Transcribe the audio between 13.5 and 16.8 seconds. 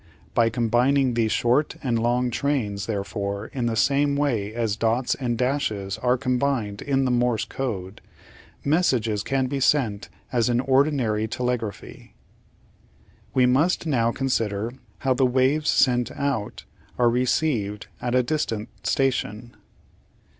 7 facing p. 829). We must now consider how the waves sent out